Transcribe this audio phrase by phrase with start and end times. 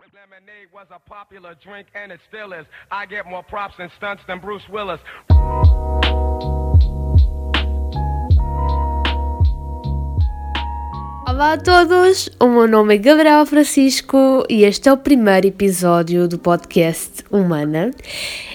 [0.00, 2.66] Lemonade was a popular drink and it still is.
[2.90, 5.00] I get more props and stunts than Bruce Willis.
[11.28, 16.28] Olá a todos, o meu nome é Gabriel Francisco e este é o primeiro episódio
[16.28, 17.90] do podcast Humana.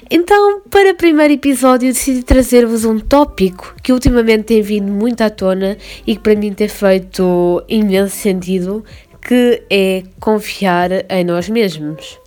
[0.09, 5.29] Então, para o primeiro episódio, decidi trazer-vos um tópico que ultimamente tem vindo muito à
[5.29, 5.75] tona
[6.05, 8.85] e que para mim tem feito imenso sentido,
[9.27, 12.17] que é confiar em nós mesmos.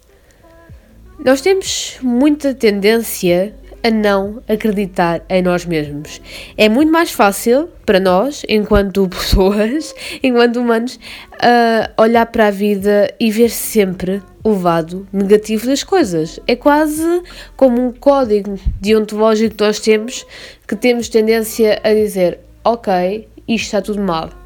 [1.24, 6.20] Nós temos muita tendência a não acreditar em nós mesmos.
[6.58, 13.12] É muito mais fácil para nós, enquanto pessoas, enquanto humanos, uh, olhar para a vida
[13.18, 16.38] e ver sempre o lado negativo das coisas.
[16.46, 17.22] É quase
[17.56, 20.26] como um código deontológico que nós temos,
[20.68, 24.39] que temos tendência a dizer: Ok, isto está tudo mal.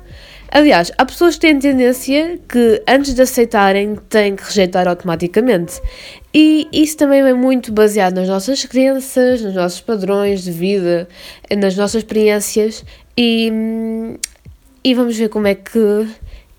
[0.54, 5.82] Aliás, há pessoas que têm tendência que, antes de aceitarem, têm que rejeitar automaticamente.
[6.32, 11.09] E isso também é muito baseado nas nossas crenças, nos nossos padrões de vida,
[11.59, 12.84] nas nossas experiências.
[13.18, 13.51] E,
[14.84, 16.06] e vamos ver como é que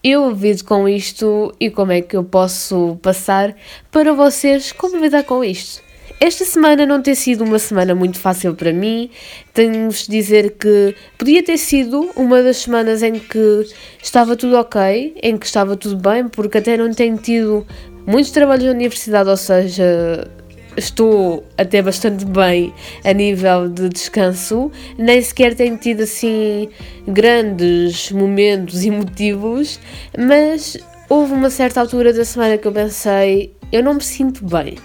[0.04, 3.56] eu lido com isto e como é que eu posso passar
[3.94, 5.85] para vocês como lidar com isto.
[6.20, 9.10] Esta semana não tem sido uma semana muito fácil para mim.
[9.54, 13.66] Tenho-vos dizer que podia ter sido uma das semanas em que
[14.02, 17.68] estava tudo ok, em que estava tudo bem, porque até não tenho tido
[18.08, 20.32] muitos trabalhos na universidade, ou seja,
[20.78, 26.70] estou até bastante bem a nível de descanso, nem sequer tenho tido assim
[27.06, 29.82] grandes momentos emotivos,
[30.18, 30.78] mas
[31.10, 34.76] houve uma certa altura da semana que eu pensei, eu não me sinto bem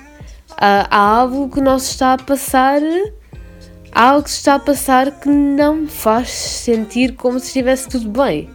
[0.56, 2.80] há algo que se está a passar,
[3.92, 8.48] há algo que está a passar que não faz sentir como se estivesse tudo bem.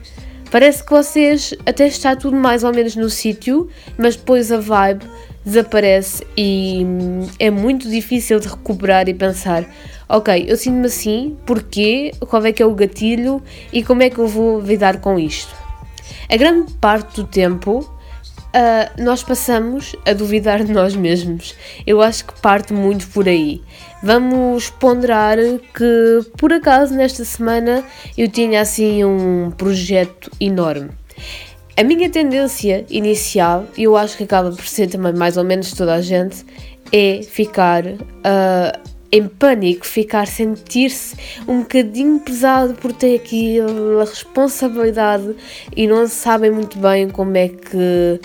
[0.51, 5.05] Parece que vocês até está tudo mais ou menos no sítio, mas depois a vibe
[5.43, 9.65] desaparece e hum, é muito difícil de recuperar e pensar,
[10.09, 13.41] ok, eu sinto-me assim, porquê, qual é que é o gatilho
[13.71, 15.53] e como é que eu vou lidar com isto.
[16.29, 17.87] A grande parte do tempo
[18.55, 21.55] uh, nós passamos a duvidar de nós mesmos.
[21.85, 23.61] Eu acho que parte muito por aí.
[24.01, 25.37] Vamos ponderar
[25.73, 27.83] que, por acaso, nesta semana
[28.17, 30.91] eu tinha assim um projeto enorme.
[31.77, 35.73] A minha tendência inicial, e eu acho que acaba por ser também mais ou menos
[35.73, 36.45] toda a gente,
[36.91, 41.15] é ficar uh, em pânico, ficar, sentir-se
[41.47, 45.35] um bocadinho pesado por ter aquela responsabilidade
[45.75, 48.19] e não sabem muito bem como é que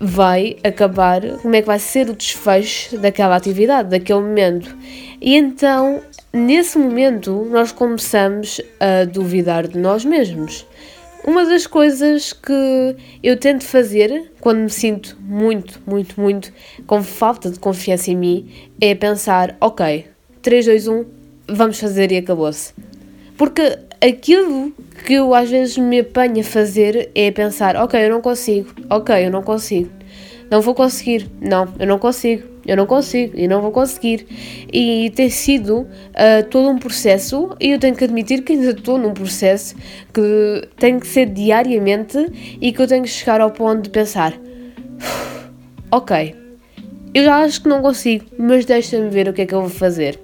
[0.00, 4.76] vai acabar, como é que vai ser o desfecho daquela atividade, daquele momento.
[5.20, 6.02] E então,
[6.32, 10.66] nesse momento, nós começamos a duvidar de nós mesmos.
[11.26, 16.52] Uma das coisas que eu tento fazer quando me sinto muito, muito, muito
[16.86, 18.48] com falta de confiança em mim
[18.80, 20.06] é pensar: ok,
[20.40, 21.04] 3, 2, 1,
[21.48, 22.72] vamos fazer e acabou-se.
[23.36, 24.72] Porque aquilo
[25.04, 29.26] que eu às vezes me apanho a fazer é pensar: ok, eu não consigo, ok,
[29.26, 29.90] eu não consigo,
[30.50, 34.26] não vou conseguir, não, eu não consigo, eu não consigo e não vou conseguir.
[34.72, 35.86] E tem sido uh,
[36.50, 39.74] todo um processo, e eu tenho que admitir que ainda estou num processo
[40.12, 44.34] que tem que ser diariamente e que eu tenho que chegar ao ponto de pensar:
[45.90, 46.45] ok
[47.16, 49.70] eu já acho que não consigo, mas deixa-me ver o que é que eu vou
[49.70, 50.20] fazer.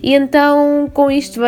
[0.00, 1.40] E então, com isto,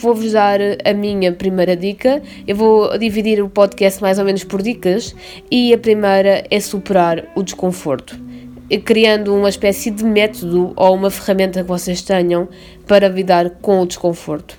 [0.00, 2.22] vou-vos dar a minha primeira dica.
[2.46, 5.16] Eu vou dividir o podcast mais ou menos por dicas,
[5.50, 8.24] e a primeira é superar o desconforto
[8.84, 12.48] criando uma espécie de método ou uma ferramenta que vocês tenham
[12.84, 14.58] para lidar com o desconforto.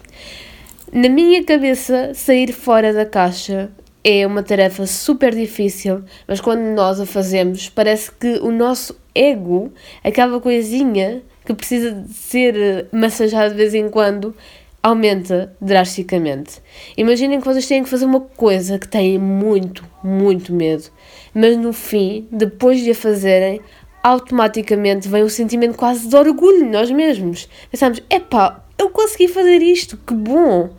[0.94, 3.70] Na minha cabeça, sair fora da caixa
[4.04, 9.72] é uma tarefa super difícil, mas quando nós a fazemos, parece que o nosso ego,
[10.04, 14.36] aquela coisinha que precisa de ser massageada de vez em quando,
[14.84, 16.62] aumenta drasticamente.
[16.96, 20.86] Imaginem que vocês têm que fazer uma coisa que têm muito, muito medo,
[21.34, 23.60] mas no fim, depois de a fazerem,
[24.04, 27.50] automaticamente vem o sentimento quase de orgulho em nós mesmos.
[27.70, 30.70] Pensamos, epá, eu consegui fazer isto, que bom!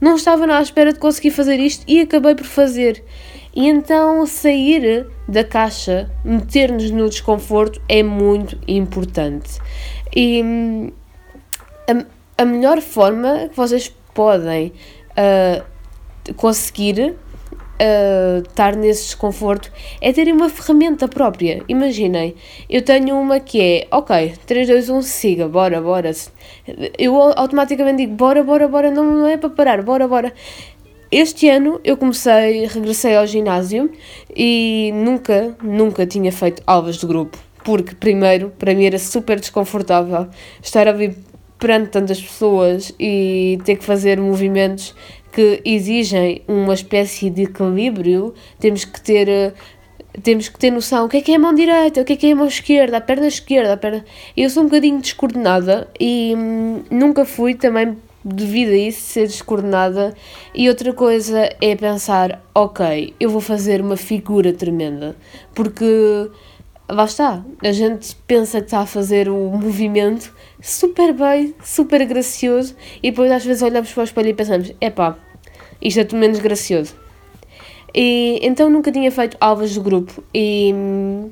[0.00, 3.02] Não estava na espera de conseguir fazer isto e acabei por fazer.
[3.54, 9.60] E então sair da caixa, meter-nos no desconforto é muito importante.
[10.14, 10.90] E hum,
[11.88, 14.72] a, a melhor forma que vocês podem
[15.12, 17.14] uh, conseguir
[17.74, 21.62] uh, estar nesse desconforto é terem uma ferramenta própria.
[21.68, 22.34] Imaginem,
[22.68, 26.10] eu tenho uma que é, ok, 3, 2, 1, siga, bora, bora.
[26.98, 30.32] Eu automaticamente digo, bora, bora, bora, não, não é para parar, bora, bora.
[31.16, 33.90] Este ano eu comecei, regressei ao ginásio
[34.34, 37.38] e nunca, nunca tinha feito aulas de grupo.
[37.62, 40.26] Porque, primeiro, para mim era super desconfortável
[40.62, 41.16] estar a vir
[41.58, 44.94] perante tantas pessoas e ter que fazer movimentos
[45.32, 48.34] que exigem uma espécie de equilíbrio.
[48.58, 49.54] Temos que ter
[50.22, 52.16] temos que ter noção o que é que é a mão direita, o que é
[52.16, 54.04] que é a mão esquerda, a perna esquerda, a perna...
[54.36, 60.14] Eu sou um bocadinho descoordenada e hum, nunca fui também devido a isso ser descoordenada.
[60.54, 65.16] E outra coisa é pensar, ok, eu vou fazer uma figura tremenda,
[65.54, 66.30] porque
[66.88, 72.04] lá está, a gente pensa que está a fazer o um movimento super bem, super
[72.06, 75.16] gracioso, e depois às vezes olhamos para o espelho e pensamos, epá,
[75.80, 76.94] isto é tudo menos gracioso.
[77.94, 81.30] E então nunca tinha feito alvas de grupo e hum,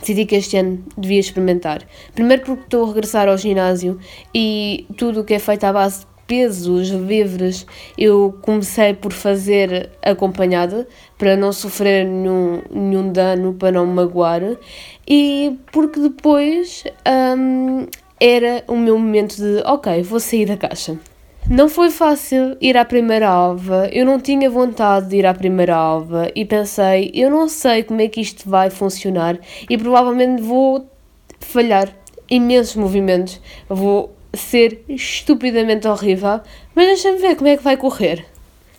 [0.00, 1.86] decidi que este ano devia experimentar.
[2.12, 4.00] Primeiro porque estou a regressar ao ginásio
[4.34, 7.66] e tudo o que é feito à base de pesos livres
[7.96, 10.86] eu comecei por fazer acompanhada
[11.18, 14.42] para não sofrer nenhum, nenhum dano, para não me magoar
[15.06, 16.84] e porque depois
[17.36, 17.86] hum,
[18.20, 20.98] era o meu momento de ok, vou sair da caixa.
[21.50, 25.74] Não foi fácil ir à primeira alva, eu não tinha vontade de ir à primeira
[25.74, 29.36] alva e pensei, eu não sei como é que isto vai funcionar
[29.68, 30.88] e provavelmente vou
[31.40, 31.88] falhar
[32.30, 36.40] imensos movimentos, vou ser estupidamente horrível,
[36.74, 38.24] mas deixa-me ver como é que vai correr.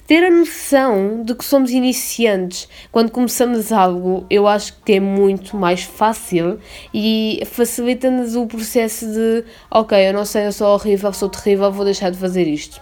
[0.06, 5.56] Ter a noção de que somos iniciantes quando começamos algo, eu acho que é muito
[5.56, 6.60] mais fácil
[6.94, 11.86] e facilita-nos o processo de ok, eu não sei, eu sou horrível, sou terrível, vou
[11.86, 12.82] deixar de fazer isto.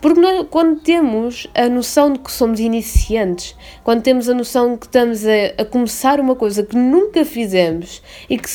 [0.00, 4.78] Porque nós, quando temos a noção de que somos iniciantes, quando temos a noção de
[4.78, 8.48] que estamos a, a começar uma coisa que nunca fizemos e que,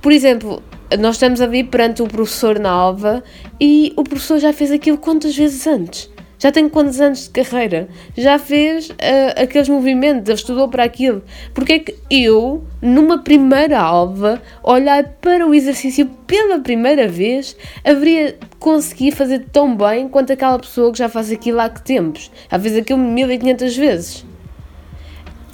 [0.00, 0.62] por exemplo,
[0.98, 3.22] nós estamos a vir perante o professor na alva
[3.60, 6.10] e o professor já fez aquilo quantas vezes antes?
[6.38, 7.88] Já tem quantos anos de carreira?
[8.14, 8.94] Já fez uh,
[9.42, 11.22] aqueles movimentos, estudou para aquilo.
[11.54, 18.36] Porque é que eu, numa primeira alva, olhar para o exercício pela primeira vez, haveria
[18.58, 22.30] conseguido fazer tão bem quanto aquela pessoa que já faz aquilo há que tempos?
[22.50, 24.33] Já fez aquilo 1500 vezes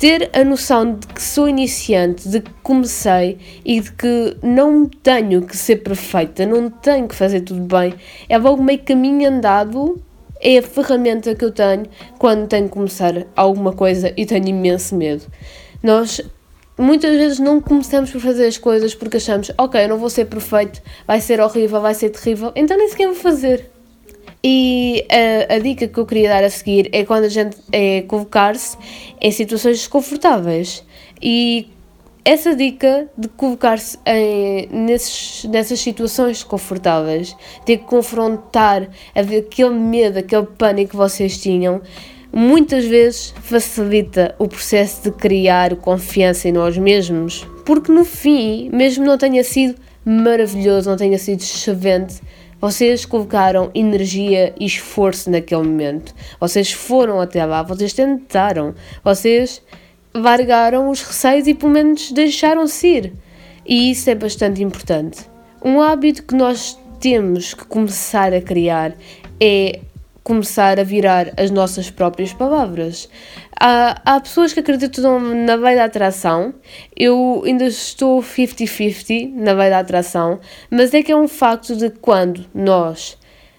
[0.01, 5.43] ter a noção de que sou iniciante, de que comecei e de que não tenho
[5.43, 7.95] que ser perfeita, não tenho que fazer tudo bem,
[8.27, 10.03] é logo meio caminho andado
[10.41, 11.85] é a ferramenta que eu tenho
[12.19, 15.27] quando tenho que começar alguma coisa e tenho imenso medo.
[15.83, 16.23] Nós
[16.79, 20.25] muitas vezes não começamos por fazer as coisas porque achamos, ok, eu não vou ser
[20.25, 23.71] perfeito, vai ser horrível, vai ser terrível, então nem sequer vou fazer.
[24.43, 28.03] E a, a dica que eu queria dar a seguir é quando a gente é
[28.03, 28.77] colocar-se
[29.21, 30.85] em situações desconfortáveis.
[31.21, 31.69] E
[32.25, 33.99] essa dica de colocar-se
[34.71, 41.83] nessas situações desconfortáveis, ter que confrontar aquele medo, aquele pânico que vocês tinham,
[42.33, 47.47] muitas vezes facilita o processo de criar confiança em nós mesmos.
[47.65, 52.21] Porque no fim, mesmo não tenha sido maravilhoso, não tenha sido excelente,
[52.61, 56.15] vocês colocaram energia e esforço naquele momento.
[56.39, 59.63] Vocês foram até lá, vocês tentaram, vocês
[60.15, 63.13] largaram os receios e pelo menos deixaram-se ir.
[63.65, 65.21] E isso é bastante importante.
[65.65, 68.95] Um hábito que nós temos que começar a criar
[69.41, 69.81] é
[70.31, 73.09] começar a virar as nossas próprias palavras.
[73.59, 76.55] Há, há pessoas que acreditam na lei da atração,
[76.97, 80.39] eu ainda estou 50-50 na lei da atração,
[80.71, 83.19] mas é que é um facto de quando nós,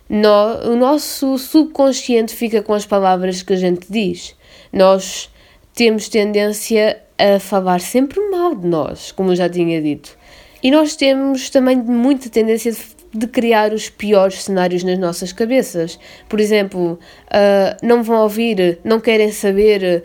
[0.09, 4.33] o nosso subconsciente fica com as palavras que a gente diz.
[4.71, 5.29] Nós
[5.75, 10.17] temos tendência a falar sempre mal de nós, como eu já tinha dito.
[10.63, 12.79] E nós temos também muita tendência de,
[13.13, 15.99] de criar os piores cenários nas nossas cabeças.
[16.29, 20.03] Por exemplo, uh, não vão ouvir, não querem saber,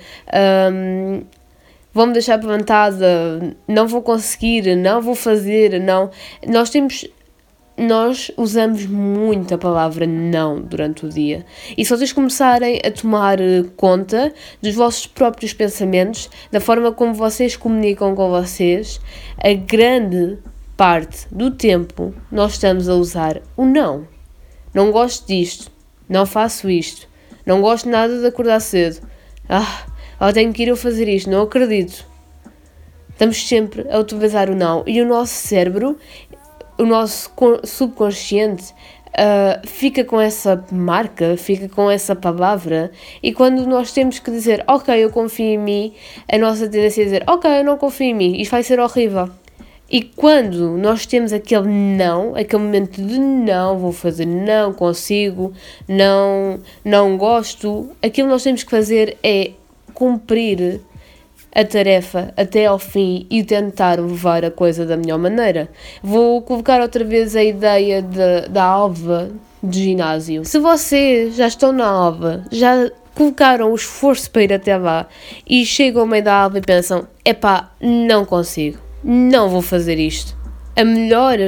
[0.73, 1.23] um,
[1.93, 6.11] vão me deixar levantada, não vou conseguir, não vou fazer, não.
[6.47, 7.07] Nós temos
[7.79, 11.45] nós usamos muito a palavra não durante o dia.
[11.77, 13.39] E se vocês começarem a tomar
[13.77, 14.33] conta
[14.63, 18.99] dos vossos próprios pensamentos, da forma como vocês comunicam com vocês,
[19.39, 20.39] a grande
[20.76, 24.06] parte do tempo nós estamos a usar o não.
[24.75, 25.71] Não gosto disto,
[26.09, 27.09] não faço isto,
[27.45, 29.06] não gosto nada de acordar cedo.
[29.49, 29.87] Ah,
[30.21, 32.04] eu tenho que ir a fazer isto, não acredito.
[33.11, 35.97] Estamos sempre a utilizar o não e o nosso cérebro
[36.78, 37.30] o nosso
[37.64, 38.75] subconsciente
[39.16, 42.90] uh, fica com essa marca, fica com essa palavra,
[43.23, 45.95] e quando nós temos que dizer, ok, eu confio em mim,
[46.30, 49.30] a nossa tendência é dizer, ok, eu não confio em mim, isto vai ser horrível.
[49.88, 55.52] E quando nós temos aquele não, aquele momento de não vou fazer, não consigo,
[55.87, 59.52] não, não gosto, aquilo que nós temos que fazer é
[59.95, 60.81] cumprir
[61.55, 65.71] a tarefa até ao fim e tentar levar a coisa da melhor maneira.
[66.02, 69.31] Vou colocar outra vez a ideia de, da alva
[69.62, 70.45] de ginásio.
[70.45, 75.07] Se vocês já estão na alva, já colocaram o esforço para ir até lá
[75.49, 80.37] e chegam ao meio da alva e pensam: epá, não consigo não vou fazer isto.
[80.75, 81.39] A melhor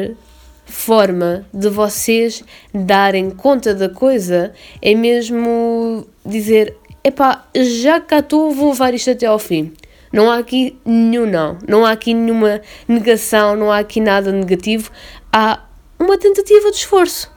[0.65, 8.71] forma de vocês darem conta da coisa é mesmo dizer: epá, já cá estou, vou
[8.71, 9.73] levar isto até ao fim.
[10.13, 14.91] Não há aqui nenhum não, não há aqui nenhuma negação, não há aqui nada negativo,
[15.33, 15.65] há
[15.99, 17.31] uma tentativa de esforço.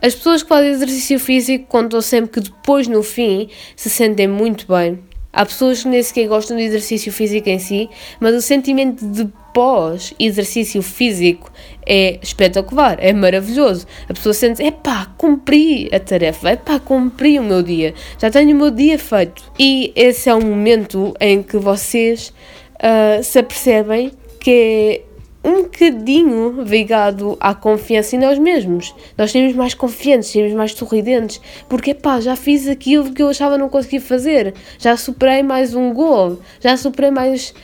[0.00, 4.66] As pessoas que fazem exercício físico contam sempre que depois, no fim, se sentem muito
[4.66, 5.00] bem.
[5.32, 9.28] Há pessoas que nem sequer gostam do exercício físico em si, mas o sentimento de
[9.52, 11.50] pós-exercício físico
[11.86, 13.86] é espetacular, é maravilhoso.
[14.08, 18.58] A pessoa sente, epá, cumpri a tarefa, epá, cumpri o meu dia, já tenho o
[18.58, 19.42] meu dia feito.
[19.58, 22.32] E esse é o momento em que vocês
[22.76, 25.02] uh, se apercebem que
[25.42, 28.94] um bocadinho ligado à confiança em nós mesmos.
[29.16, 33.56] Nós temos mais confiantes, temos mais sorridentes, porque pá, já fiz aquilo que eu achava
[33.56, 37.54] não conseguir fazer, já superei mais um gol, já superei mais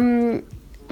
[0.00, 0.40] um,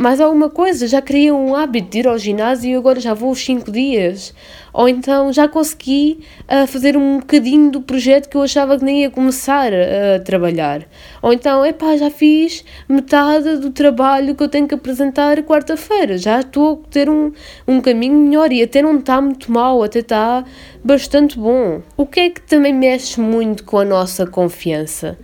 [0.00, 3.32] mais alguma coisa, já criei um hábito de ir ao ginásio e agora já vou
[3.32, 4.34] os 5 dias.
[4.72, 9.02] Ou então já consegui uh, fazer um bocadinho do projeto que eu achava que nem
[9.02, 10.86] ia começar a trabalhar.
[11.20, 16.16] Ou então, epá, já fiz metade do trabalho que eu tenho que apresentar quarta-feira.
[16.16, 17.30] Já estou a ter um,
[17.68, 20.44] um caminho melhor e até não está muito mal, até está
[20.82, 21.82] bastante bom.
[21.94, 25.18] O que é que também mexe muito com a nossa confiança?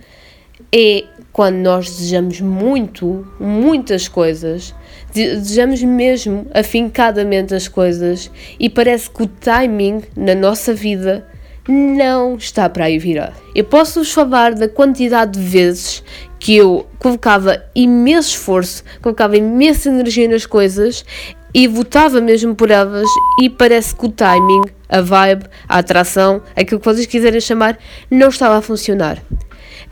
[0.71, 1.05] É
[1.37, 4.73] quando nós desejamos muito, muitas coisas,
[5.13, 11.27] desejamos mesmo afincadamente as coisas e parece que o timing na nossa vida
[11.69, 13.35] não está para aí virar.
[13.53, 16.03] Eu posso vos falar da quantidade de vezes
[16.39, 21.05] que eu colocava imenso esforço, colocava imensa energia nas coisas
[21.53, 23.07] e votava mesmo por elas
[23.43, 27.77] e parece que o timing, a vibe, a atração, aquilo que vocês quiserem chamar,
[28.09, 29.21] não estava a funcionar.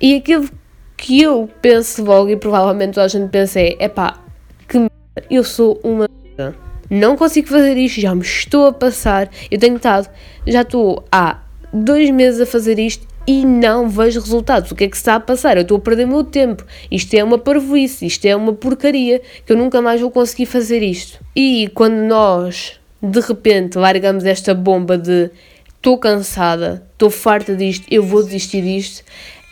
[0.01, 0.49] E aquilo
[0.97, 4.19] que eu penso logo e provavelmente toda a gente pensa é: epá,
[4.67, 6.55] que merda, eu sou uma merda.
[6.89, 9.29] Não consigo fazer isto, já me estou a passar.
[9.49, 10.09] Eu tenho estado,
[10.45, 11.39] já estou há
[11.73, 14.71] dois meses a fazer isto e não vejo resultados.
[14.71, 15.57] O que é que se está a passar?
[15.57, 16.63] Eu estou a perder o meu tempo.
[16.91, 20.83] Isto é uma parvoíce, isto é uma porcaria, que eu nunca mais vou conseguir fazer
[20.83, 21.19] isto.
[21.35, 25.31] E quando nós, de repente, largamos esta bomba de
[25.75, 29.03] estou cansada, estou farta disto, eu vou desistir disto,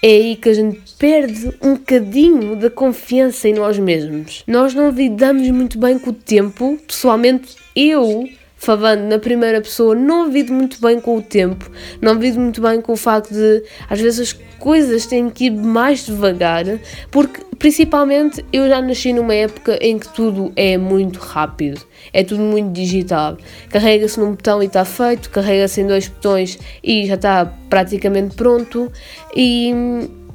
[0.04, 4.44] é aí que a gente perde um bocadinho da confiança em nós mesmos.
[4.46, 6.78] Nós não lidamos muito bem com o tempo.
[6.86, 8.28] Pessoalmente, eu,
[8.64, 11.70] falando na primeira pessoa, não lido muito bem com o tempo.
[12.02, 15.52] Não lido muito bem com o facto de, às vezes, as coisas têm que ir
[15.52, 16.64] mais devagar,
[17.12, 21.82] porque principalmente eu já nasci numa época em que tudo é muito rápido,
[22.14, 23.38] é tudo muito digital.
[23.70, 28.90] Carrega-se num botão e está feito, carrega-se em dois botões e já está praticamente pronto.
[29.36, 29.74] E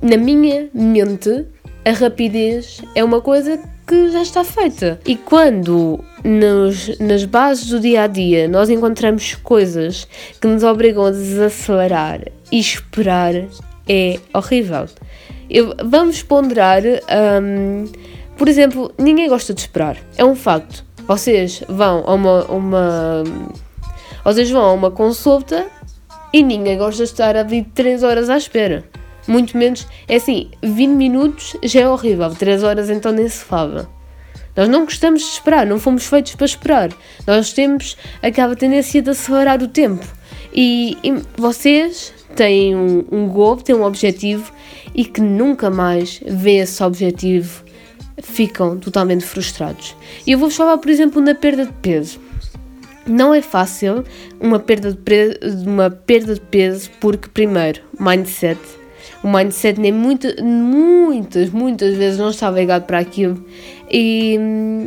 [0.03, 1.47] na minha mente,
[1.83, 5.01] a rapidez é uma coisa que já está feita.
[5.07, 10.07] E quando nos, nas bases do dia a dia nós encontramos coisas
[10.41, 12.21] que nos obrigam a desacelerar
[12.51, 13.35] e esperar,
[13.89, 14.87] é horrível.
[15.51, 16.83] Eu, vamos ponderar,
[17.43, 17.87] um,
[18.37, 19.97] por exemplo, ninguém gosta de esperar.
[20.17, 20.85] É um facto.
[21.07, 23.25] Vocês vão a uma, uma
[24.23, 25.67] vocês vão a uma consulta
[26.33, 28.85] e ninguém gosta de estar ali 3 horas à espera.
[29.27, 33.89] Muito menos, é assim, 20 minutos já é horrível, 3 horas então nem se fala.
[34.59, 36.91] Nós não gostamos de esperar, não fomos feitos para esperar.
[37.25, 40.05] Nós temos aquela tendência de acelerar o tempo.
[40.53, 44.53] E, e vocês têm um, um gol, têm um objetivo
[44.93, 47.63] e que nunca mais vê esse objetivo,
[48.21, 49.95] ficam totalmente frustrados.
[50.27, 52.19] E eu vou-vos falar, por exemplo, na perda de peso.
[53.07, 54.03] Não é fácil
[54.41, 58.59] uma perda de, uma perda de peso porque, primeiro, mindset.
[59.23, 63.45] O mindset nem muito, muitas, muitas vezes não está ligado para aquilo
[63.91, 64.87] e hum,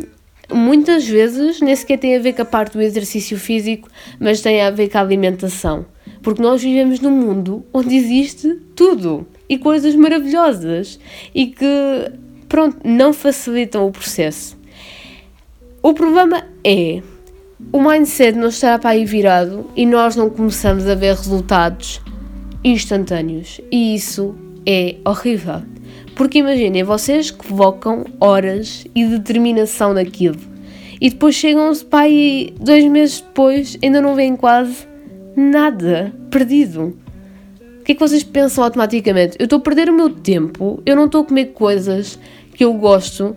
[0.53, 3.89] muitas vezes nem sequer tem a ver com a parte do exercício físico,
[4.20, 5.86] mas tem a ver com a alimentação.
[6.22, 11.00] Porque nós vivemos num mundo onde existe tudo e coisas maravilhosas
[11.34, 12.12] e que,
[12.48, 14.58] pronto, não facilitam o processo.
[15.81, 17.01] O problema é
[17.72, 22.01] o mindset não está para aí virado e nós não começamos a ver resultados
[22.63, 23.62] instantâneos.
[23.72, 25.62] E isso é horrível.
[26.15, 30.51] Porque imaginem, vocês colocam horas e determinação naquilo
[31.01, 34.88] e depois chegam-se para aí dois meses depois, ainda não veem quase
[35.36, 36.96] nada perdido.
[37.80, 39.36] O que é que vocês pensam automaticamente?
[39.39, 42.20] Eu estou a perder o meu tempo, eu não estou a comer coisas
[42.53, 43.36] que eu gosto,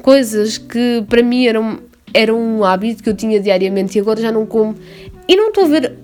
[0.00, 1.80] coisas que para mim eram,
[2.14, 4.76] eram um hábito que eu tinha diariamente e agora já não como,
[5.26, 5.98] e não estou a ver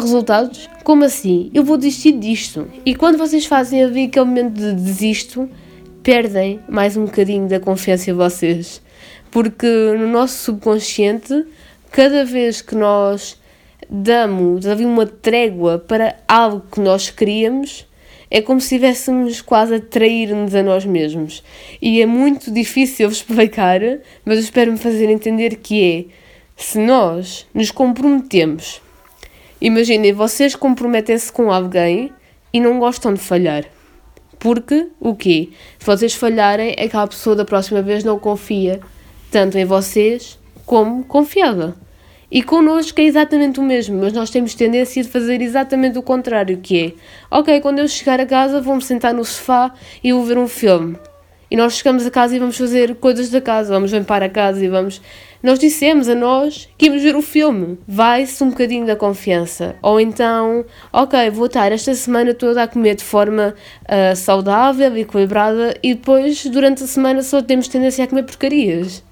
[0.00, 0.68] resultados?
[0.84, 1.50] Como assim?
[1.52, 2.68] Eu vou desistir disto.
[2.84, 5.48] E quando vocês fazem ali aquele momento de desisto,
[6.02, 8.82] perdem mais um bocadinho da confiança em vocês.
[9.30, 9.66] Porque
[9.98, 11.46] no nosso subconsciente,
[11.90, 13.40] cada vez que nós
[13.88, 17.86] damos ali uma trégua para algo que nós queríamos,
[18.30, 21.42] é como se estivéssemos quase a trair-nos a nós mesmos.
[21.80, 23.80] E é muito difícil explicar,
[24.24, 26.22] mas eu espero me fazer entender que é
[26.56, 28.80] se nós nos comprometemos
[29.64, 32.12] Imaginem, vocês comprometem-se com alguém
[32.52, 33.64] e não gostam de falhar.
[34.36, 35.50] Porque o quê?
[35.78, 38.80] Se vocês falharem, aquela pessoa da próxima vez não confia
[39.30, 41.76] tanto em vocês como confiava.
[42.28, 46.58] E connosco é exatamente o mesmo, mas nós temos tendência de fazer exatamente o contrário,
[46.58, 46.92] que é,
[47.30, 50.96] ok, quando eu chegar a casa vou-me sentar no sofá e vou ver um filme.
[51.48, 54.64] E nós chegamos a casa e vamos fazer coisas da casa, vamos limpar a casa
[54.64, 55.00] e vamos
[55.42, 57.78] nós dissemos a nós que íamos ver o filme.
[57.86, 59.74] Vai-se um bocadinho da confiança.
[59.82, 65.76] Ou então, ok, vou estar esta semana toda a comer de forma uh, saudável, equilibrada,
[65.82, 69.02] e depois, durante a semana, só temos tendência a comer porcarias.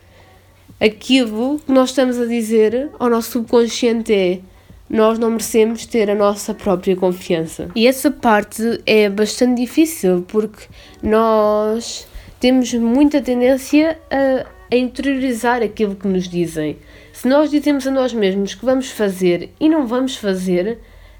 [0.80, 4.40] Aquilo que nós estamos a dizer ao nosso subconsciente é
[4.88, 7.68] nós não merecemos ter a nossa própria confiança.
[7.76, 10.64] E essa parte é bastante difícil porque
[11.02, 12.08] nós
[12.40, 16.78] temos muita tendência a a interiorizar aquilo que nos dizem.
[17.12, 20.78] Se nós dizemos a nós mesmos que vamos fazer e não vamos fazer,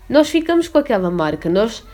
[0.09, 1.49] nós ficamos com aquela marca.
[1.49, 1.85] Nós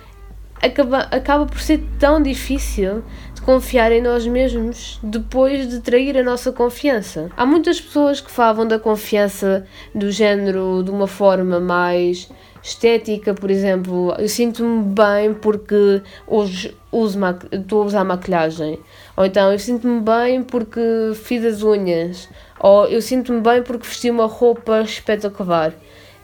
[0.63, 3.03] acaba, acaba por ser tão difícil
[3.35, 7.31] de confiar em nós mesmos depois de trair a nossa confiança.
[7.37, 12.31] Há muitas pessoas que falam da confiança do género de uma forma mais
[12.63, 17.19] estética, por exemplo, eu sinto-me bem porque hoje uso
[17.53, 18.81] estou a usar maquilhagem.
[19.17, 20.81] Ou então eu sinto-me bem porque
[21.15, 22.29] fiz as unhas.
[22.61, 25.73] Ou eu sinto-me bem porque vesti uma roupa espetacular.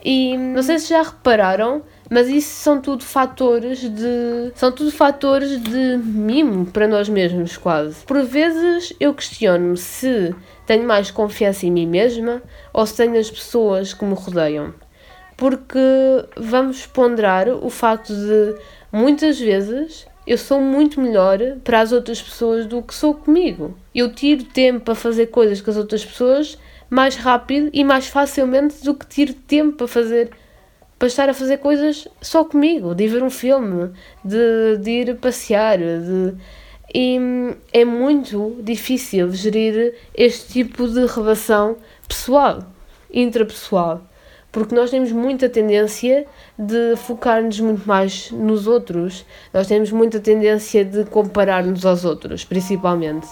[0.05, 4.53] E não sei se já repararam, mas isso são tudo fatores de.
[4.55, 8.05] são tudo fatores de mimo para nós mesmos, quase.
[8.05, 10.35] Por vezes eu questiono-me se
[10.67, 14.75] tenho mais confiança em mim mesma ou se tenho as pessoas que me rodeiam
[15.43, 15.79] porque
[16.37, 18.55] vamos ponderar o facto de
[18.93, 23.77] muitas vezes eu sou muito melhor para as outras pessoas do que sou comigo.
[23.95, 26.59] Eu tiro tempo para fazer coisas com as outras pessoas
[26.89, 30.31] mais rápido e mais facilmente do que tiro tempo para fazer
[30.99, 33.91] para estar a fazer coisas só comigo, de ir ver um filme,
[34.25, 36.33] de, de ir passear, de
[36.95, 37.19] e
[37.73, 42.63] é muito difícil gerir este tipo de relação pessoal,
[43.13, 44.07] intrapessoal
[44.53, 46.27] porque nós temos muita tendência
[46.59, 53.27] de focar-nos muito mais nos outros, nós temos muita tendência de comparar-nos aos outros, principalmente.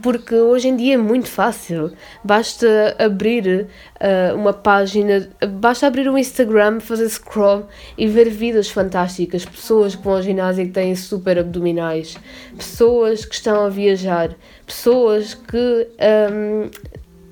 [0.00, 5.28] Porque hoje em dia é muito fácil, basta abrir uh, uma página,
[5.58, 7.66] basta abrir o Instagram, fazer scroll
[7.98, 12.16] e ver vidas fantásticas, pessoas que vão ao ginásio e que têm super abdominais,
[12.56, 15.88] pessoas que estão a viajar, pessoas que
[16.30, 16.70] um,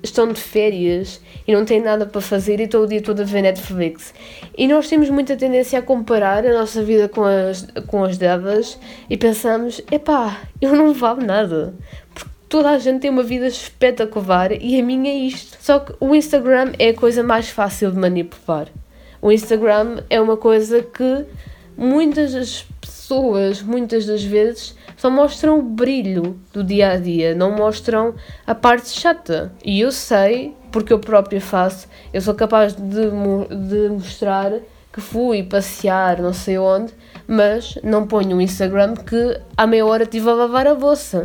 [0.01, 3.25] estão de férias e não têm nada para fazer e estão o dia todo a
[3.25, 4.13] ver Netflix.
[4.57, 8.79] E nós temos muita tendência a comparar a nossa vida com as, com as delas
[9.09, 11.73] e pensamos: epá, eu não valo nada.
[12.13, 15.57] Porque toda a gente tem uma vida espetacular e a minha é isto.
[15.59, 18.67] Só que o Instagram é a coisa mais fácil de manipular.
[19.21, 21.25] O Instagram é uma coisa que
[21.75, 22.65] muitas das
[23.09, 28.13] pessoas, muitas das vezes, só mostram o brilho do dia a dia, não mostram
[28.45, 29.51] a parte chata.
[29.65, 33.09] E eu sei, porque eu própria faço, eu sou capaz de,
[33.67, 34.51] de mostrar
[34.93, 36.93] que fui passear não sei onde,
[37.27, 41.23] mas não ponho no Instagram que à meia hora estive a lavar a bolsa.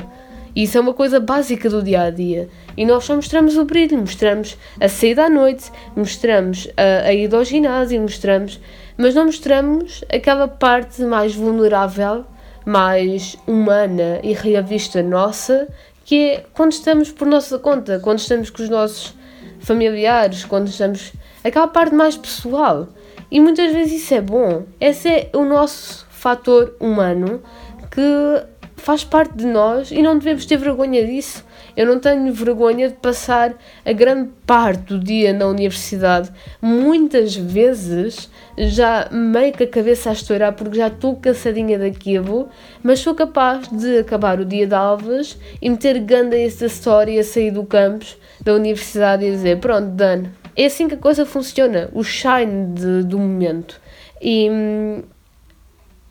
[0.56, 2.48] Isso é uma coisa básica do dia a dia.
[2.76, 7.36] E nós só mostramos o brilho, mostramos a saída à noite, mostramos a, a ida
[7.36, 8.60] ao ginásio, mostramos,
[8.96, 12.24] mas não mostramos aquela parte mais vulnerável
[12.64, 15.68] mais humana e realista nossa,
[16.04, 19.14] que é quando estamos por nossa conta, quando estamos com os nossos
[19.60, 21.12] familiares, quando estamos.
[21.42, 22.88] aquela parte mais pessoal.
[23.30, 24.64] E muitas vezes isso é bom.
[24.80, 27.42] Esse é o nosso fator humano
[27.90, 28.44] que
[28.76, 31.44] faz parte de nós e não devemos ter vergonha disso.
[31.76, 36.30] Eu não tenho vergonha de passar a grande parte do dia na universidade.
[36.62, 42.48] Muitas vezes já meio que a cabeça a estourar porque já estou cansadinha daquilo,
[42.82, 47.24] mas sou capaz de acabar o dia de alvas e meter ganda essa história a
[47.24, 50.24] sair do campus da universidade e dizer: Pronto, Dan,
[50.56, 53.80] é assim que a coisa funciona, o shine de, do momento.
[54.22, 55.02] E hum,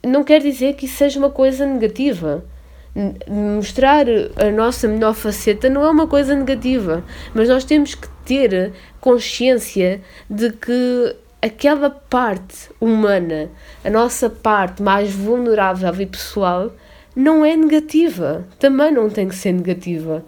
[0.06, 2.44] não quer dizer que isso seja uma coisa negativa
[3.28, 4.06] mostrar
[4.38, 7.04] a nossa melhor faceta não é uma coisa negativa,
[7.34, 13.50] mas nós temos que ter consciência de que aquela parte humana,
[13.84, 16.72] a nossa parte mais vulnerável e pessoal,
[17.16, 18.48] não é negativa.
[18.60, 20.24] Também não tem que ser negativa.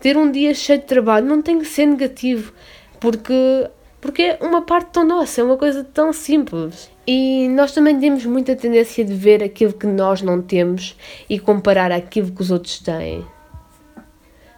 [0.00, 2.52] Ter um dia cheio de trabalho não tem que ser negativo,
[3.00, 3.68] porque
[4.00, 6.90] porque é uma parte tão nossa, é uma coisa tão simples.
[7.06, 10.96] E nós também temos muita tendência de ver aquilo que nós não temos
[11.28, 13.24] e comparar aquilo que os outros têm.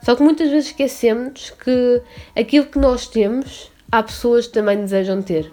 [0.03, 2.03] Só que muitas vezes esquecemos que
[2.37, 5.51] aquilo que nós temos, há pessoas que também desejam ter.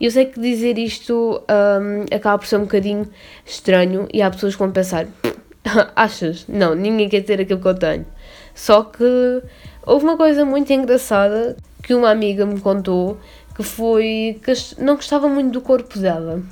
[0.00, 3.08] E eu sei que dizer isto um, acaba por ser um bocadinho
[3.46, 5.06] estranho e há pessoas que vão pensar:
[5.94, 6.44] achas?
[6.48, 8.04] Não, ninguém quer ter aquilo que eu tenho.
[8.52, 9.42] Só que
[9.86, 13.18] houve uma coisa muito engraçada que uma amiga me contou
[13.54, 16.42] que foi que não gostava muito do corpo dela.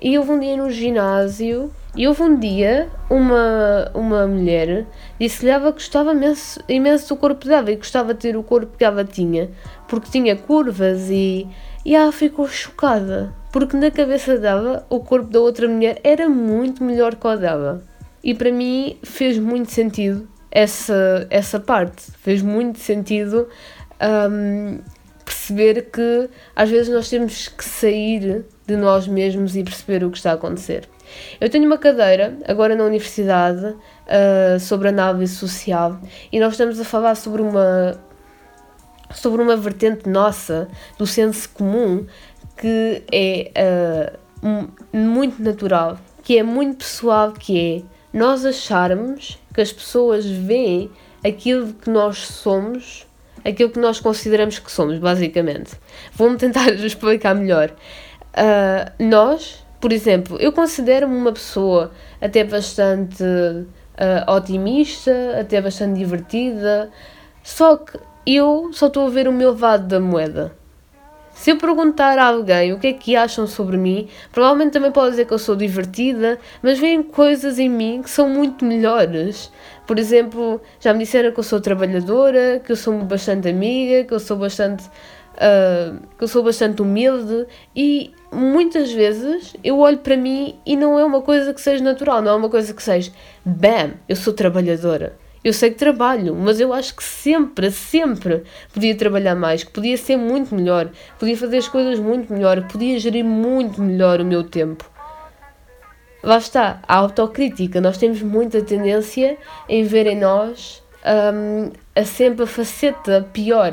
[0.00, 4.86] E houve um dia no ginásio e houve um dia uma, uma mulher
[5.18, 8.84] disse-lhe que gostava imenso, imenso do corpo dela e gostava de ter o corpo que
[8.84, 9.50] ela tinha,
[9.88, 11.48] porque tinha curvas e,
[11.84, 16.84] e ela ficou chocada, porque na cabeça dela o corpo da outra mulher era muito
[16.84, 17.82] melhor que o dela.
[18.22, 23.48] E para mim fez muito sentido essa, essa parte, fez muito sentido
[24.30, 24.78] um,
[25.48, 30.18] perceber que às vezes nós temos que sair de nós mesmos e perceber o que
[30.18, 30.88] está a acontecer.
[31.40, 35.98] Eu tenho uma cadeira, agora na universidade, uh, sobre análise social
[36.30, 37.98] e nós estamos a falar sobre uma,
[39.14, 42.06] sobre uma vertente nossa do senso comum
[42.58, 44.12] que é
[44.44, 50.90] uh, muito natural, que é muito pessoal, que é nós acharmos que as pessoas veem
[51.24, 53.07] aquilo que nós somos
[53.44, 55.72] aquilo que nós consideramos que somos, basicamente.
[56.12, 57.70] Vou-me tentar explicar melhor.
[57.70, 66.90] Uh, nós, por exemplo, eu considero-me uma pessoa até bastante uh, otimista, até bastante divertida,
[67.42, 70.54] só que eu só estou a ver o meu lado da moeda.
[71.38, 75.10] Se eu perguntar a alguém o que é que acham sobre mim, provavelmente também pode
[75.10, 79.48] dizer que eu sou divertida, mas veem coisas em mim que são muito melhores.
[79.86, 84.12] Por exemplo, já me disseram que eu sou trabalhadora, que eu sou bastante amiga, que
[84.12, 90.16] eu sou bastante, uh, que eu sou bastante humilde e muitas vezes eu olho para
[90.16, 93.12] mim e não é uma coisa que seja natural, não é uma coisa que seja
[93.44, 95.16] bam, eu sou trabalhadora.
[95.48, 99.96] Eu sei que trabalho, mas eu acho que sempre, sempre podia trabalhar mais, que podia
[99.96, 104.44] ser muito melhor, podia fazer as coisas muito melhor, podia gerir muito melhor o meu
[104.44, 104.84] tempo.
[106.22, 107.80] Lá está, a autocrítica.
[107.80, 113.72] Nós temos muita tendência em ver em nós um, a sempre a faceta pior.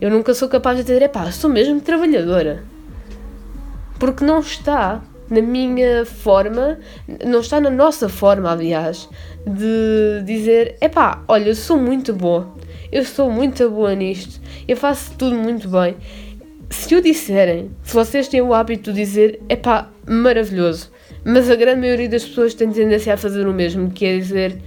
[0.00, 2.64] Eu nunca sou capaz de dizer, pá, sou mesmo trabalhadora.
[3.96, 6.78] Porque não está na minha forma,
[7.24, 9.08] não está na nossa forma, aliás,
[9.46, 12.52] de dizer: epá, olha, eu sou muito boa,
[12.90, 15.96] eu sou muito boa nisto, eu faço tudo muito bem.
[16.70, 20.90] Se o disserem, se vocês têm o hábito de dizer: epá, maravilhoso,
[21.24, 24.60] mas a grande maioria das pessoas tem tendência a fazer o mesmo, que é dizer: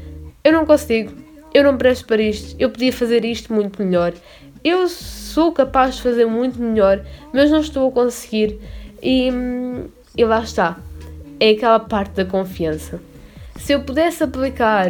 [0.44, 1.12] eu não consigo,
[1.54, 4.14] eu não presto para isto, eu podia fazer isto muito melhor,
[4.64, 8.60] eu sou capaz de fazer muito melhor, mas não estou a conseguir.
[9.02, 9.30] E,
[10.18, 10.78] e lá está.
[11.40, 13.00] É aquela parte da confiança.
[13.58, 14.90] Se eu pudesse aplicar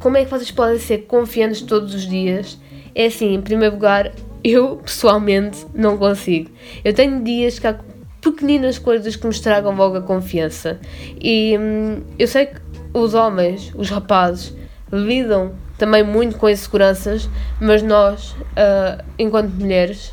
[0.00, 2.58] como é que vocês podem ser confiantes todos os dias,
[2.94, 6.50] é assim, em primeiro lugar, eu pessoalmente não consigo.
[6.84, 7.78] Eu tenho dias que há
[8.20, 10.80] pequeninas coisas que me estragam logo a confiança.
[11.20, 12.60] E hum, eu sei que
[12.92, 14.54] os homens, os rapazes,
[14.92, 17.28] lidam também muito com inseguranças,
[17.60, 20.12] mas nós, uh, enquanto mulheres,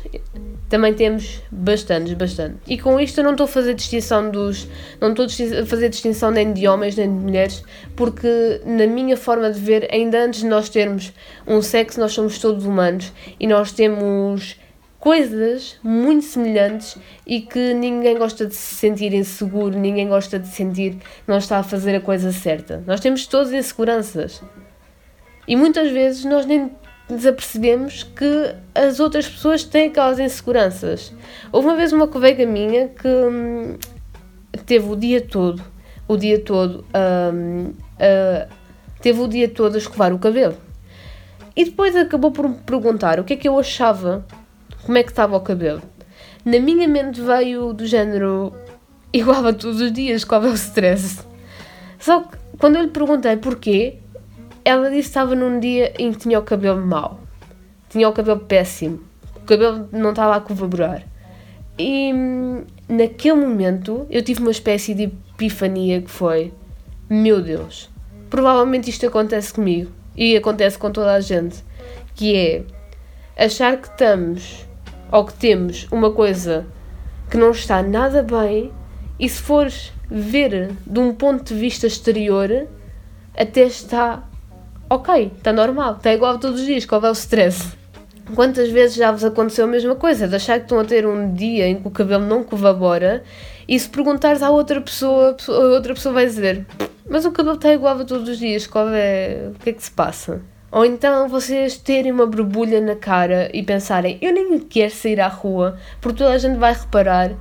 [0.72, 2.56] também temos bastantes, bastante.
[2.66, 4.66] E com isto eu não estou a fazer distinção dos.
[4.98, 7.62] não estou a fazer distinção nem de homens nem de mulheres,
[7.94, 11.12] porque na minha forma de ver, ainda antes de nós termos
[11.46, 14.58] um sexo, nós somos todos humanos e nós temos
[14.98, 20.92] coisas muito semelhantes e que ninguém gosta de se sentir inseguro, ninguém gosta de sentir
[20.92, 22.82] que não está a fazer a coisa certa.
[22.86, 24.42] Nós temos todas inseguranças.
[25.46, 26.70] E muitas vezes nós nem
[27.16, 31.12] desapercebemos que as outras pessoas têm aquelas inseguranças.
[31.50, 33.76] Houve uma vez uma colega minha que hum,
[34.66, 35.62] teve o dia todo,
[36.08, 36.84] o dia todo,
[37.32, 38.52] hum, uh,
[39.00, 40.56] teve o dia todo a escovar o cabelo.
[41.54, 44.24] E depois acabou por me perguntar o que é que eu achava,
[44.84, 45.82] como é que estava o cabelo.
[46.44, 48.52] Na minha mente veio do género
[49.12, 51.20] igual a todos os dias, qual é o stress.
[51.98, 54.01] Só que quando eu lhe perguntei porquê,
[54.64, 57.20] ela disse que estava num dia em que tinha o cabelo mau.
[57.88, 59.00] Tinha o cabelo péssimo.
[59.36, 61.02] O cabelo não estava a colaborar.
[61.78, 66.52] E hum, naquele momento eu tive uma espécie de epifania que foi:
[67.08, 67.90] Meu Deus,
[68.30, 71.64] provavelmente isto acontece comigo e acontece com toda a gente.
[72.14, 74.66] Que é achar que estamos
[75.10, 76.66] ou que temos uma coisa
[77.30, 78.70] que não está nada bem
[79.18, 82.66] e se fores ver de um ponto de vista exterior,
[83.34, 84.22] até está
[84.94, 87.72] ok, está normal, está igual todos os dias, qual é o stress?
[88.34, 91.32] Quantas vezes já vos aconteceu a mesma coisa, de achar que estão a ter um
[91.32, 93.24] dia em que o cabelo não colabora
[93.66, 96.66] e se perguntares à outra pessoa, a outra pessoa vai dizer
[97.08, 99.82] mas o cabelo está igual a todos os dias, qual é, o que é que
[99.82, 100.40] se passa?
[100.70, 105.28] Ou então vocês terem uma borbulha na cara e pensarem eu nem quero sair à
[105.28, 107.32] rua porque toda a gente vai reparar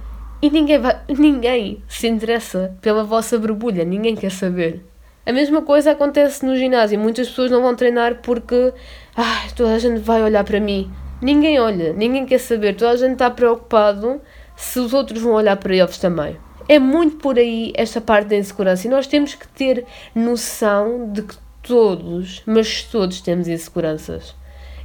[0.42, 4.91] e ninguém, vai, ninguém se interessa pela vossa borbulha, ninguém quer saber.
[5.24, 7.00] A mesma coisa acontece no ginásio.
[7.00, 8.74] Muitas pessoas não vão treinar porque
[9.16, 10.92] ah, toda a gente vai olhar para mim.
[11.22, 12.76] Ninguém olha, ninguém quer saber.
[12.76, 14.20] Toda a gente está preocupado
[14.56, 16.38] se os outros vão olhar para eles também.
[16.68, 21.22] É muito por aí esta parte da insegurança e nós temos que ter noção de
[21.22, 24.36] que todos, mas todos temos inseguranças.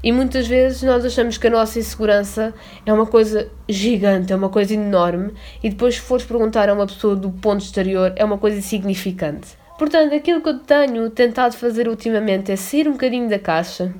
[0.02, 4.50] E muitas vezes nós achamos que a nossa insegurança é uma coisa gigante, é uma
[4.50, 8.38] coisa enorme, e depois, se fores perguntar a uma pessoa do ponto exterior, é uma
[8.38, 9.56] coisa insignificante.
[9.78, 13.94] Portanto, aquilo que eu tenho tentado fazer ultimamente é sair um bocadinho da caixa,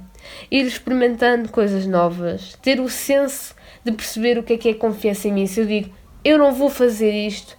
[0.51, 5.29] ir experimentando coisas novas, ter o senso de perceber o que é que é confiança
[5.29, 5.47] em mim.
[5.47, 5.91] Se eu digo,
[6.25, 7.57] eu não vou fazer isto,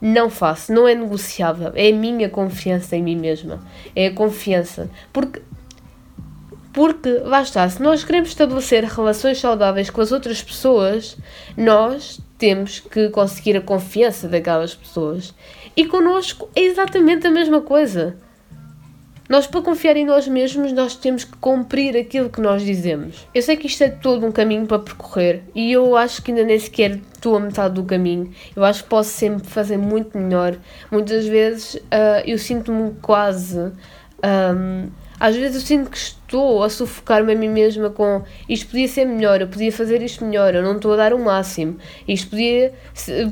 [0.00, 1.72] não faço, não é negociável.
[1.74, 3.60] É a minha confiança em mim mesma.
[3.94, 4.90] É a confiança.
[5.12, 5.42] Porque
[6.72, 11.16] porque, lá está, se nós queremos estabelecer relações saudáveis com as outras pessoas,
[11.56, 15.34] nós temos que conseguir a confiança daquelas pessoas.
[15.78, 18.16] E connosco é exatamente a mesma coisa.
[19.28, 23.28] Nós, para confiar em nós mesmos, nós temos que cumprir aquilo que nós dizemos.
[23.32, 26.42] Eu sei que isto é todo um caminho para percorrer e eu acho que ainda
[26.42, 28.28] nem sequer estou a metade do caminho.
[28.56, 30.56] Eu acho que posso sempre fazer muito melhor.
[30.90, 33.70] Muitas vezes uh, eu sinto-me quase.
[34.24, 34.88] Um,
[35.20, 39.04] às vezes eu sinto que estou a sufocar-me a mim mesma com isto podia ser
[39.04, 41.76] melhor, eu podia fazer isto melhor, eu não estou a dar o máximo,
[42.06, 42.72] isto podia,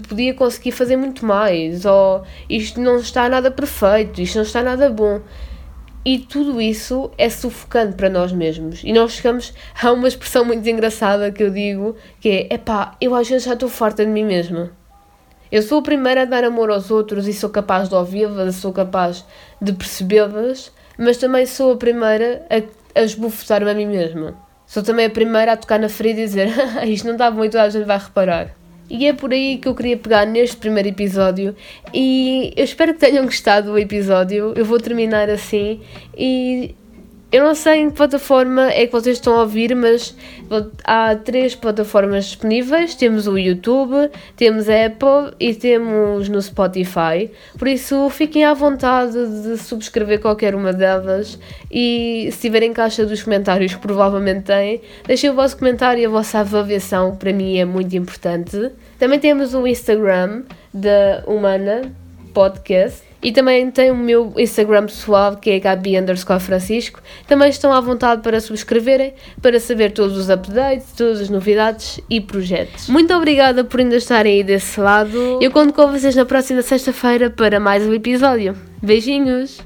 [0.08, 4.90] podia conseguir fazer muito mais, ou isto não está nada perfeito, isto não está nada
[4.90, 5.20] bom.
[6.04, 8.80] E tudo isso é sufocante para nós mesmos.
[8.84, 13.12] E nós chegamos a uma expressão muito engraçada que eu digo, que é, epá, eu
[13.12, 14.70] às vezes já estou farta de mim mesma.
[15.50, 18.72] Eu sou a primeira a dar amor aos outros e sou capaz de ouvi-las, sou
[18.72, 19.24] capaz
[19.60, 24.36] de percebê-las, mas também sou a primeira a, a esbofetar-me a mim mesma.
[24.66, 26.48] Sou também a primeira a tocar na ferida e dizer
[26.86, 28.54] isto não está bom e toda a gente vai reparar.
[28.88, 31.56] E é por aí que eu queria pegar neste primeiro episódio
[31.92, 34.52] e eu espero que tenham gostado do episódio.
[34.56, 35.80] Eu vou terminar assim
[36.16, 36.74] e
[37.32, 40.14] eu não sei em que plataforma é que vocês estão a ouvir, mas
[40.84, 42.94] há três plataformas disponíveis.
[42.94, 47.30] Temos o YouTube, temos a Apple e temos no Spotify.
[47.58, 49.12] Por isso, fiquem à vontade
[49.42, 51.36] de subscrever qualquer uma delas.
[51.70, 56.08] E se tiverem caixa dos comentários, que provavelmente têm, deixem o vosso comentário e a
[56.08, 58.70] vossa avaliação, para mim é muito importante.
[59.00, 61.92] Também temos o Instagram da Humana
[62.32, 67.00] Podcast e também tem o meu Instagram pessoal, que é Gabi underscore Francisco.
[67.26, 72.20] Também estão à vontade para subscreverem, para saber todos os updates, todas as novidades e
[72.20, 72.88] projetos.
[72.88, 75.40] Muito obrigada por ainda estarem aí desse lado.
[75.42, 78.56] Eu conto com vocês na próxima sexta-feira para mais um episódio.
[78.80, 79.58] Beijinhos!